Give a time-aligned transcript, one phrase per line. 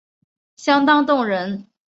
[0.55, 1.67] 相当动人